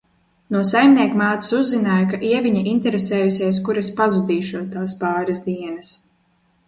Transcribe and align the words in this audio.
"No 0.53 0.61
saimniekmātes 0.69 1.51
uzzināju, 1.57 2.07
ka 2.13 2.19
Ieviņa 2.29 2.63
interesējusies 2.71 3.61
kur 3.67 3.81
es 3.83 3.93
"pazudīšot" 4.01 4.75
tās 4.79 4.97
pāris 5.05 5.45
dienas." 5.51 5.93